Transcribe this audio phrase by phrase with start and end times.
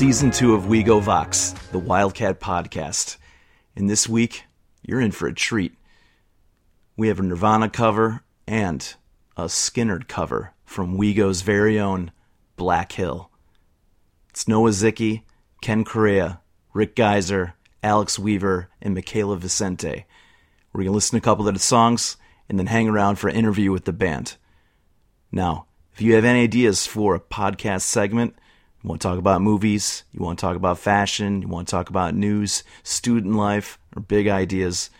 [0.00, 3.18] season two of We Go Vox, the Wildcat podcast.
[3.76, 4.44] And this week,
[4.80, 5.74] you're in for a treat.
[6.96, 8.94] We have a Nirvana cover and
[9.36, 12.12] a Skynyrd cover from WeGo's very own
[12.56, 13.30] Black Hill.
[14.30, 15.24] It's Noah Zicki,
[15.60, 16.40] Ken Correa,
[16.72, 20.06] Rick Geyser, Alex Weaver, and Michaela Vicente.
[20.72, 22.16] We're going to listen to a couple of the songs
[22.48, 24.38] and then hang around for an interview with the band.
[25.30, 28.34] Now, if you have any ideas for a podcast segment,
[28.82, 31.70] you want to talk about movies, you want to talk about fashion, you want to
[31.70, 34.90] talk about news, student life, or big ideas,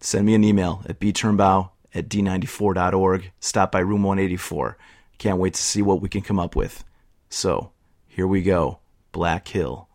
[0.00, 3.32] send me an email at bturnbaugh at d94.org.
[3.40, 4.76] Stop by room 184.
[5.18, 6.84] Can't wait to see what we can come up with.
[7.30, 7.70] So,
[8.06, 8.80] here we go
[9.12, 9.88] Black Hill.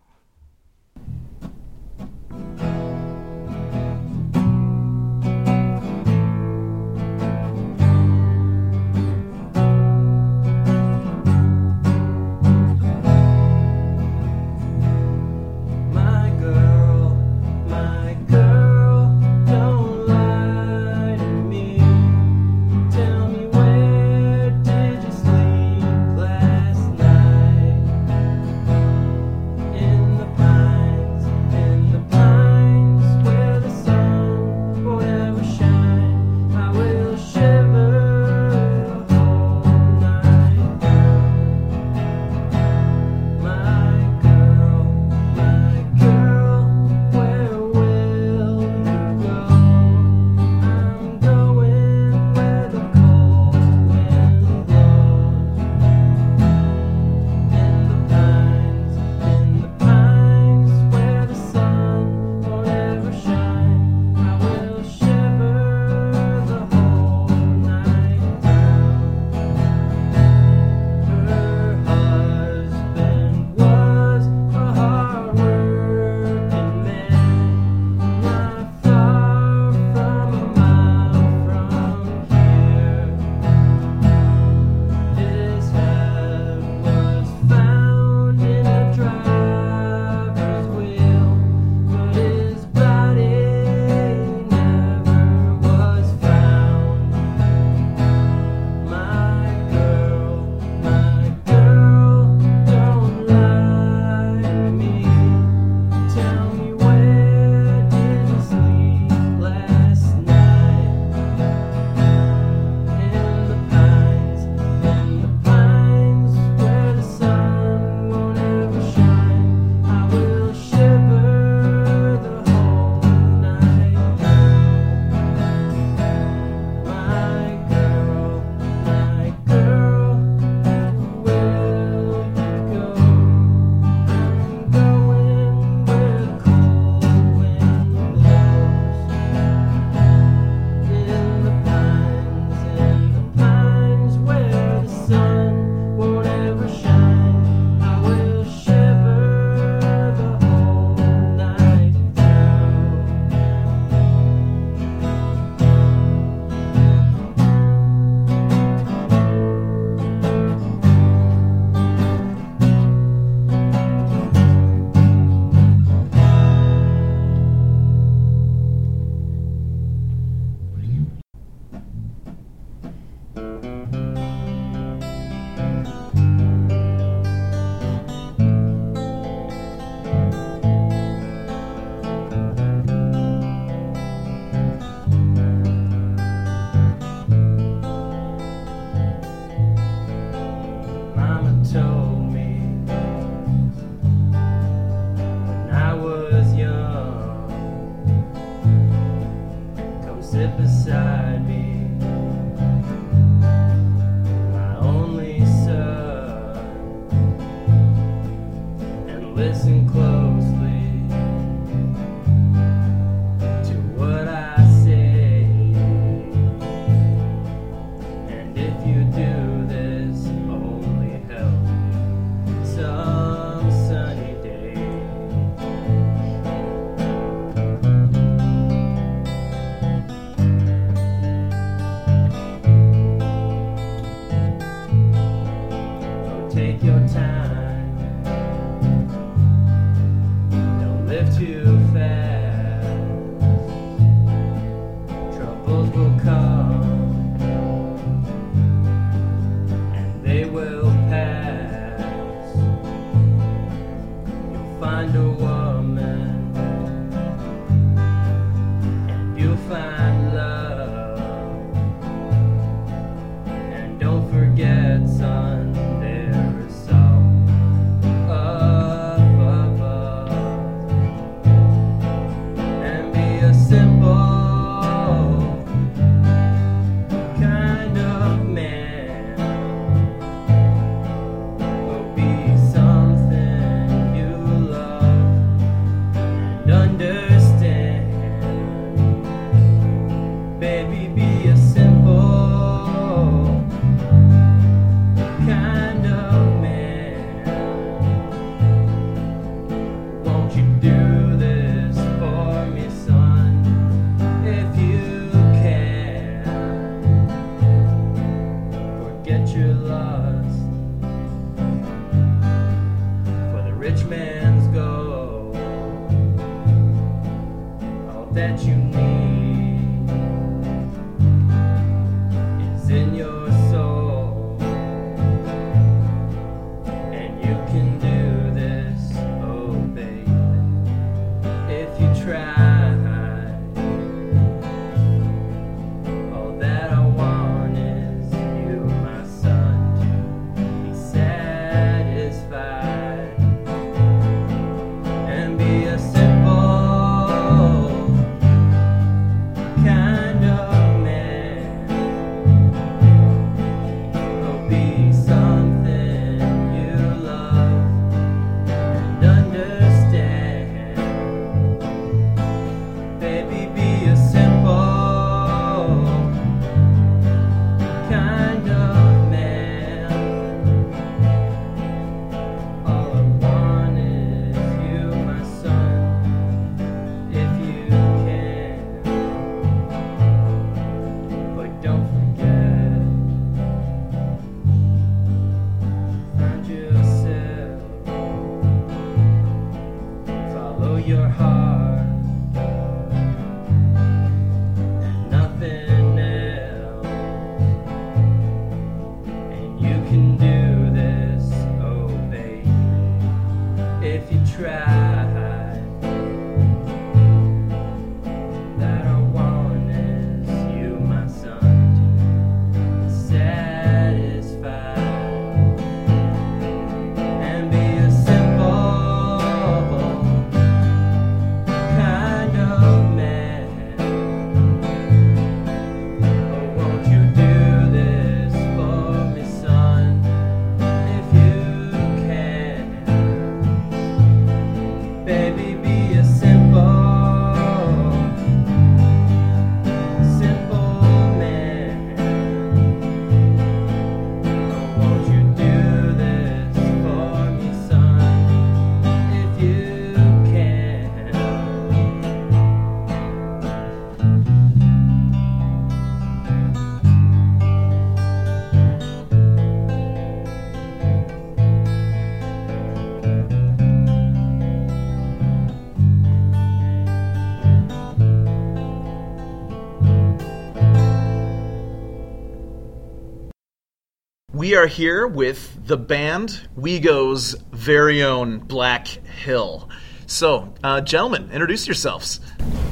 [474.69, 479.89] We are here with the band Wego's very own Black Hill.
[480.27, 482.39] So, uh, gentlemen, introduce yourselves.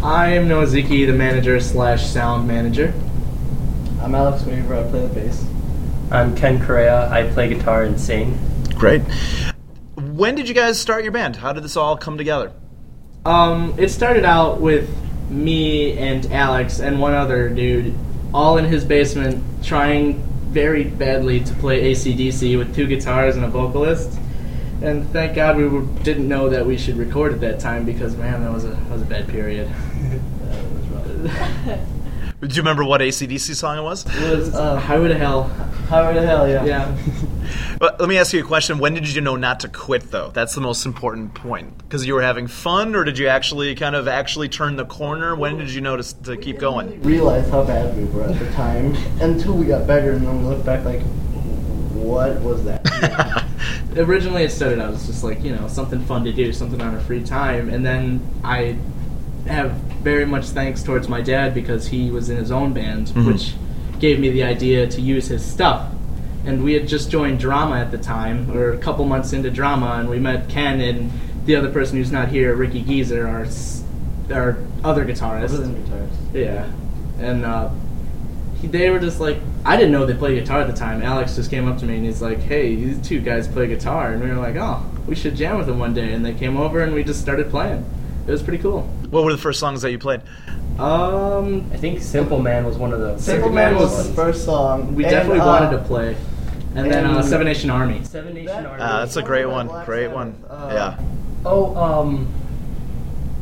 [0.02, 2.92] I'm Noah Ziki, the manager slash sound manager.
[4.02, 4.74] I'm Alex Weaver.
[4.74, 5.46] I play the bass.
[6.10, 7.12] I'm Ken Correa.
[7.12, 8.40] I play guitar and sing.
[8.74, 9.04] Great.
[9.98, 11.36] When did you guys start your band?
[11.36, 12.54] How did this all come together?
[13.24, 14.90] Um, it started out with
[15.30, 17.94] me and Alex and one other dude,
[18.34, 23.48] all in his basement, trying very badly to play ACDC with two guitars and a
[23.48, 24.20] vocalist.
[24.82, 28.16] And thank God we were, didn't know that we should record at that time because
[28.16, 29.70] man, that was a that was a bad period.
[30.48, 31.78] Uh,
[32.40, 34.06] Do you remember what ACDC song it was?
[34.06, 35.46] It was uh, Highway to Hell.
[35.90, 36.64] Highway to Hell, yeah.
[36.66, 36.98] Yeah.
[37.80, 38.80] But let me ask you a question.
[38.80, 40.32] When did you know not to quit, though?
[40.32, 41.78] That's the most important point.
[41.78, 45.36] Because you were having fun, or did you actually kind of actually turn the corner?
[45.36, 47.02] When did you notice to keep going?
[47.04, 50.50] Realize how bad we were at the time until we got better, and then we
[50.50, 51.02] look back like,
[51.94, 53.46] what was that?
[53.96, 56.94] originally it started out as just like you know something fun to do something on
[56.94, 58.78] our free time and then i
[59.48, 59.72] have
[60.04, 63.26] very much thanks towards my dad because he was in his own band Mhm.
[63.28, 63.54] which
[64.00, 65.88] gave me the idea to use his stuff
[66.46, 69.96] and we had just joined drama at the time or a couple months into drama
[70.00, 71.12] and we met ken and
[71.46, 73.46] the other person who's not here ricky geezer our,
[74.36, 76.10] our other guitarist Other than guitars.
[76.34, 76.66] yeah,
[77.20, 77.70] and uh,
[78.62, 81.02] he, they were just like, I didn't know they played guitar at the time.
[81.02, 84.12] Alex just came up to me and he's like, "Hey, these two guys play guitar,"
[84.14, 86.58] and we were like, "Oh, we should jam with them one day." And they came
[86.58, 87.86] over and we just started playing.
[88.28, 88.82] It was pretty cool.
[89.10, 90.22] What were the first songs that you played?
[90.78, 93.24] Um, I think Simple Man was one of those.
[93.24, 94.94] Simple Man was the first song.
[94.96, 96.16] we and, definitely uh, wanted to play,
[96.76, 98.04] and, then uh, Seven Nation Army.
[98.04, 98.84] Seven Nation That- Army.
[98.84, 99.68] Uh, that's a great one.
[99.68, 100.46] Black Great Sabbath, one.
[100.50, 101.06] uh, Yeah.
[101.46, 102.28] oh, um,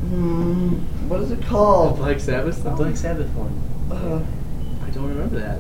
[0.06, 0.74] Hmm,
[1.10, 1.98] what is it called?
[1.98, 2.64] Black Sabbath.
[2.64, 2.70] the?
[2.70, 3.52] Black Sabbath one.
[3.92, 4.24] Uh,
[4.86, 5.60] I don't remember that.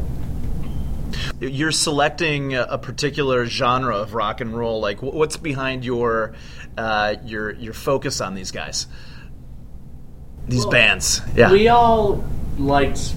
[1.39, 4.79] You're selecting a a particular genre of rock and roll.
[4.81, 6.33] Like, what's behind your
[6.77, 8.85] uh, your your focus on these guys?
[10.47, 11.21] These Well, bands.
[11.35, 11.51] Yeah.
[11.51, 12.23] We all
[12.57, 13.13] liked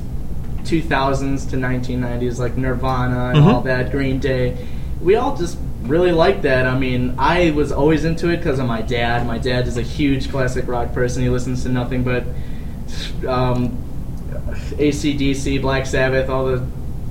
[0.65, 3.53] 2000s to 1990s, like Nirvana and Mhm.
[3.55, 4.55] all that, Green Day.
[5.03, 6.67] We all just really liked that.
[6.67, 9.27] I mean, I was always into it because of my dad.
[9.27, 11.23] My dad is a huge classic rock person.
[11.23, 12.25] He listens to nothing but
[13.29, 13.77] um,
[14.79, 16.63] ACDC, Black Sabbath, all the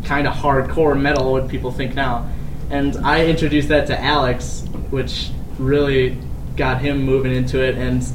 [0.04, 2.26] kind of hardcore metal, what people think now.
[2.70, 6.18] And I introduced that to Alex, which really
[6.56, 7.76] got him moving into it.
[7.78, 8.06] And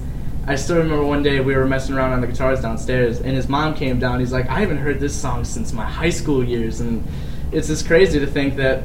[0.47, 3.49] I still remember one day we were messing around on the guitars downstairs, and his
[3.49, 4.21] mom came down.
[4.21, 6.81] He's like, I haven't heard this song since my high school years.
[6.81, 7.07] And
[7.53, 8.83] it's just crazy to think that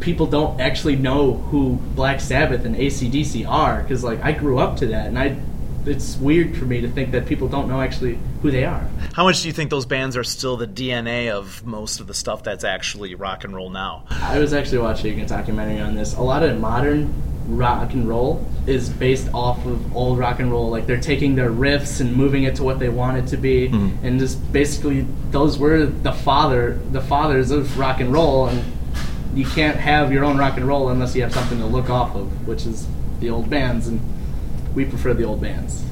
[0.00, 4.76] people don't actually know who Black Sabbath and ACDC are, because like I grew up
[4.78, 5.36] to that, and I.
[5.86, 8.86] It's weird for me to think that people don't know actually who they are.
[9.14, 12.12] How much do you think those bands are still the DNA of most of the
[12.12, 14.04] stuff that's actually rock and roll now?
[14.10, 16.14] I was actually watching a documentary on this.
[16.16, 17.10] A lot of modern
[17.56, 20.70] rock and roll is based off of old rock and roll.
[20.70, 23.68] Like they're taking their riffs and moving it to what they want it to be,
[23.68, 23.92] Mhm.
[24.02, 28.46] and just basically those were the father, the fathers of rock and roll.
[28.46, 28.62] And
[29.34, 32.14] you can't have your own rock and roll unless you have something to look off
[32.14, 32.86] of, which is
[33.20, 34.00] the old bands, and
[34.74, 35.82] we prefer the old bands.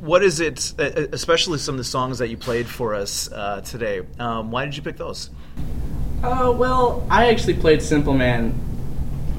[0.00, 0.74] What is it,
[1.12, 4.02] especially some of the songs that you played for us uh, today?
[4.18, 5.30] Um, why did you pick those?
[6.22, 8.52] Uh, well, I actually played Simple Man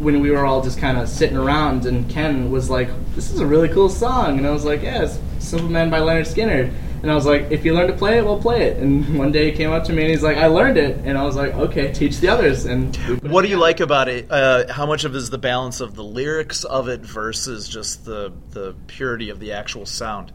[0.02, 3.40] when we were all just kind of sitting around, and Ken was like, "This is
[3.40, 6.72] a really cool song," and I was like, "Yeah, it's Simple Man by Lynyrd Skynyrd."
[7.04, 9.32] And I was like, "If you learn to play it, we'll play it." And one
[9.32, 11.36] day he came up to me and he's like, "I learned it," and I was
[11.36, 14.26] like, "Okay, teach the others." And What do you like about it?
[14.30, 18.06] Uh, how much of it is the balance of the lyrics of it versus just
[18.06, 20.32] the the purity of the actual sound?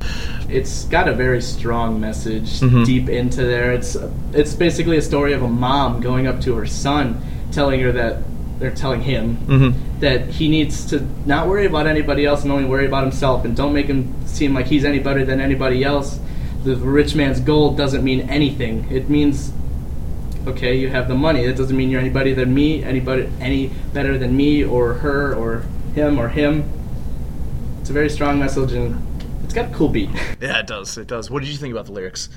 [0.48, 2.84] It's got a very strong message Mhm.
[2.84, 3.72] deep into there.
[3.72, 3.96] It's
[4.32, 7.20] it's basically a story of a mom going up to her son,
[7.52, 8.18] telling her that
[8.58, 10.00] they're telling him Mm-hmm.
[10.00, 13.56] that he needs to not worry about anybody else and only worry about himself, and
[13.56, 16.18] don't make him seem like he's any better than anybody else.
[16.64, 18.86] The rich man's gold doesn't mean anything.
[18.90, 19.52] It means
[20.46, 21.44] okay, you have the money.
[21.46, 25.64] That doesn't mean you're anybody than me, anybody any better than me or her or
[25.94, 26.70] him or him.
[27.80, 29.04] It's a very strong message and
[29.42, 30.10] it's got a cool beat.
[30.40, 30.96] Yeah, it does.
[30.98, 31.30] It does.
[31.30, 32.28] What did you think about the lyrics?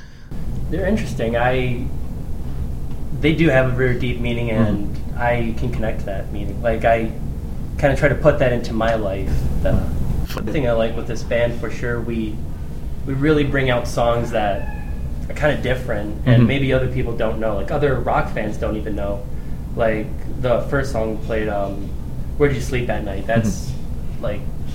[0.72, 1.38] They're interesting.
[1.38, 1.88] I
[3.22, 6.62] they do have a very deep meaning, and I can connect to that meaning.
[6.62, 7.12] Like I
[7.78, 9.32] kind of try to put that into my life.
[9.64, 9.74] The
[10.52, 12.36] thing I like with this band for sure, we
[13.06, 14.76] we really bring out songs that
[15.30, 16.48] are kind of different, and Mhm.
[16.48, 17.56] maybe other people don't know.
[17.56, 19.22] Like other rock fans don't even know.
[19.76, 20.08] Like
[20.42, 21.90] the first song we played, um,
[22.38, 23.72] "Where'd You Sleep at Night?" That's
[24.22, 24.69] like it's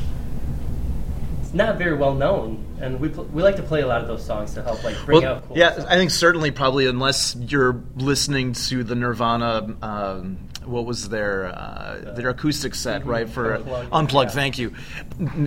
[1.54, 4.25] not very well known, and we pl- we like to play a lot of those
[4.25, 5.87] songs to help like bring Well, out cool yeah, stuff.
[5.88, 12.14] I think certainly probably unless you're listening to the Nirvana, um, what was their uh,
[12.16, 13.28] their acoustic set, right?
[13.28, 14.30] For Unplugged, unplugged.
[14.30, 14.34] yeah.
[14.34, 14.73] Thank you.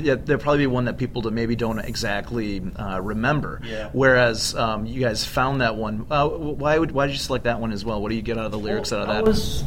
[0.02, 3.60] Yeah, there'll probably be one that people that maybe don't exactly uh, remember.
[3.66, 3.90] Yeah.
[3.94, 6.06] Whereas um, you guys found that one.
[6.10, 8.02] Uh, why would why did you select that one as well?
[8.02, 9.20] What do you get out of the lyrics Well, out of that?
[9.20, 9.64] I was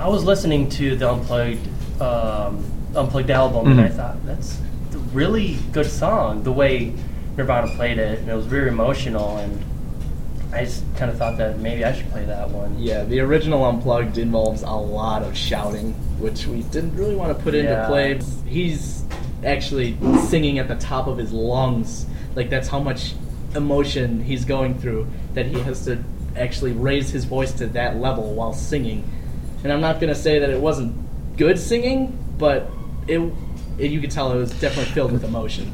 [0.00, 1.66] I was listening to the unplugged
[2.02, 2.64] um,
[2.94, 3.94] unplugged album, and I Mhm.
[3.96, 4.60] thought that's
[5.12, 6.42] really good song.
[6.42, 6.92] The way
[7.36, 9.64] Nirvana played it, and it was very emotional, and
[10.52, 12.78] I just kind of thought that maybe I should play that one.
[12.78, 17.42] Yeah, the original Unplugged involves a lot of shouting, which we didn't really want to
[17.42, 17.86] put into Yeah.
[17.86, 18.20] play.
[18.46, 19.04] He's
[19.44, 19.96] actually
[20.28, 22.06] singing at the top of his lungs.
[22.34, 23.14] Like, that's how much
[23.54, 25.98] emotion he's going through that he has to
[26.36, 29.04] actually raise his voice to that level while singing.
[29.64, 30.94] And I'm not going to say that it wasn't
[31.36, 32.70] good singing, but
[33.06, 33.20] it,
[33.78, 35.72] it you could tell it was definitely filled with emotion.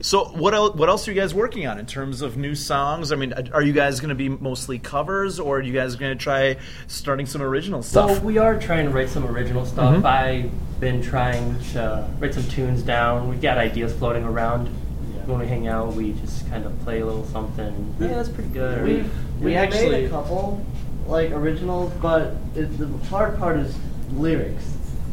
[0.00, 3.10] So what else, what else are you guys working on in terms of new songs?
[3.10, 6.16] I mean, are you guys going to be mostly covers, or are you guys going
[6.16, 6.56] to try
[6.88, 8.10] starting some original stuff?
[8.10, 9.96] Well, we are trying to write some original stuff.
[9.96, 10.04] Mhm.
[10.04, 10.50] I've
[10.80, 13.28] been trying to write some tunes down.
[13.30, 14.66] We've got ideas floating around.
[14.66, 15.22] Yeah.
[15.24, 17.94] When we hang out, we just kind of play a little something.
[17.98, 18.80] Yeah, that's pretty good.
[18.80, 19.10] Or- We've,
[19.40, 20.62] We we've actually- made a couple
[21.08, 23.74] like originals, but it, the hard part is
[24.12, 24.64] lyrics.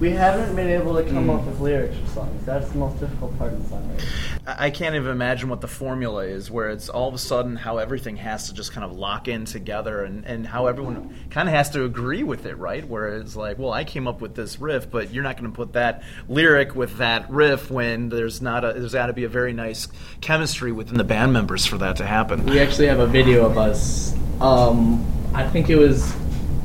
[0.01, 1.36] We haven't been able to come Mm.
[1.39, 2.43] up with lyrics for songs.
[2.43, 4.01] That's the most difficult part of the songwriting.
[4.48, 7.55] I I can't even imagine what the formula is, where it's all of a sudden
[7.55, 11.48] how everything has to just kind of lock in together, and, and how everyone kind
[11.48, 12.84] of has to agree with it, right?
[12.88, 15.55] Where it's like, well, I came up with this riff, but you're not going to
[15.55, 19.29] put that lyric with that riff when there's not a there's got to be a
[19.29, 19.88] very nice
[20.20, 22.43] chemistry within the band members for that to happen.
[22.48, 24.15] We actually have a video of us.
[24.41, 25.05] Um,
[25.36, 26.12] I think it was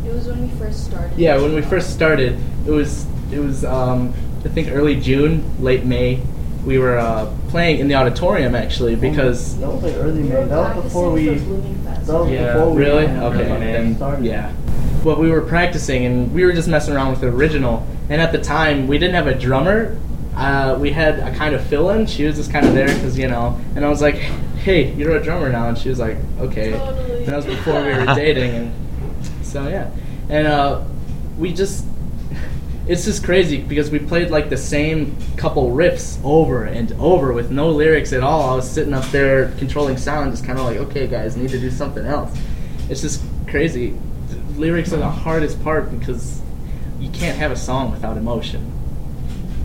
[0.06, 1.18] It was when we first started.
[1.18, 4.14] Yeah, when we first started, it was it was um,
[4.44, 6.20] I think early June, late May.
[6.64, 10.34] We were uh, playing in the auditorium actually because that was like early We May.
[10.36, 11.26] were That was before we.
[11.26, 12.06] practicing for Blooming Fest.
[12.06, 14.52] That was Yeah, before we really even okay May then yeah.
[15.04, 17.86] But we were practicing and we were just messing around with the original.
[18.08, 19.96] And at the time, we didn't have a drummer.
[20.34, 22.06] Uh, we had a kind of fill-in.
[22.06, 23.58] She was just kind of there because you know.
[23.76, 27.18] And I was like, "Hey, you're a drummer now," and she was like, "Okay." Totally.
[27.20, 28.74] And that was before we were dating, and
[29.42, 29.90] so yeah,
[30.28, 30.82] and uh,
[31.38, 31.84] we just.
[32.88, 37.50] It's just crazy because we played like the same couple riffs over and over with
[37.50, 38.50] no lyrics at all.
[38.52, 41.58] I was sitting up there controlling sound, just kind of like, okay, guys, need to
[41.58, 42.36] do something else.
[42.88, 43.96] It's just crazy.
[44.56, 46.40] Lyrics are the hardest part because
[47.00, 48.72] you can't have a song without emotion.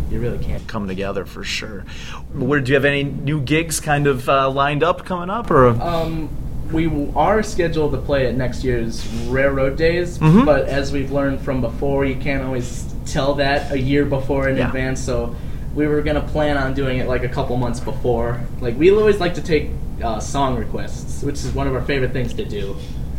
[0.09, 0.65] You really can't.
[0.67, 1.85] Come together for sure.
[2.33, 5.67] Where do you have any new gigs kind of uh, lined up coming up, or
[5.81, 6.27] Um,
[6.71, 10.45] we are scheduled to play at next year's Railroad Days, Mhm.
[10.45, 14.57] but as we've learned from before, you can't always tell that a year before in
[14.57, 14.67] Yeah.
[14.67, 14.99] advance.
[15.01, 15.35] So
[15.75, 18.39] we were gonna plan on doing it like a couple months before.
[18.59, 19.69] Like we always like to take
[20.03, 22.75] uh, song requests, which is one of our favorite things to do.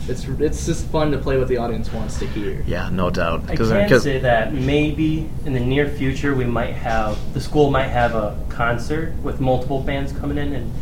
[0.09, 2.64] It's it's just fun to play what the audience wants to hear.
[2.66, 3.44] yeah, no doubt.
[3.48, 7.88] I can say that maybe in the near future we might have the school might
[7.88, 10.72] have a concert with multiple bands coming in, and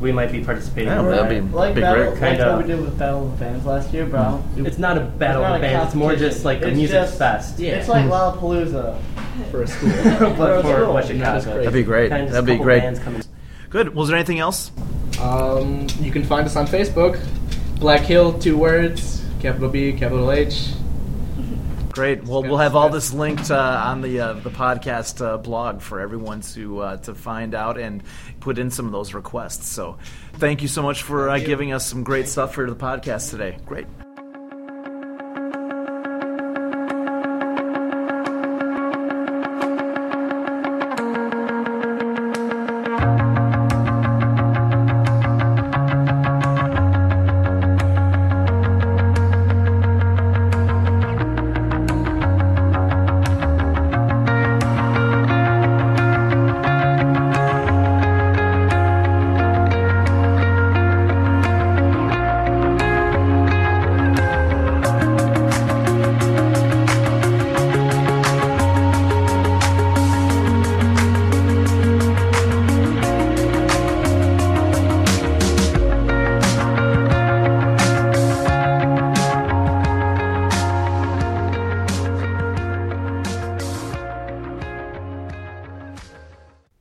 [0.00, 0.90] we might be participating.
[0.92, 2.20] Yeah, in that'd be- like Be battle, great.
[2.20, 4.42] like Kinda- what we did with Battle of the Bands last year, bro.
[4.56, 5.86] It's not a battle not of a bands.
[5.86, 7.58] It's more just like a music just- fest.
[7.58, 7.72] Yeah.
[7.76, 8.96] It's like Lollapalooza.
[9.50, 9.90] for a school.
[10.36, 10.94] but for cool.
[10.94, 11.56] West And that is Chicago.
[11.56, 11.64] great.
[11.64, 12.10] That'd be great.
[12.10, 12.82] Kinda That'd be great.
[13.70, 13.94] Good.
[13.94, 14.70] Was there anything else?
[15.22, 17.18] um, you can find us on Facebook,
[17.80, 20.68] Black Hill, two words, capital B, capital H.
[21.98, 22.22] Great.
[22.22, 25.98] Well, we'll have all this linked uh, on the uh, the podcast uh, blog for
[25.98, 28.04] everyone to uh, to find out and
[28.38, 29.66] put in some of those requests.
[29.66, 29.98] So,
[30.34, 33.58] thank you so much for uh, giving us some great stuff for the podcast today.
[33.66, 33.88] Great.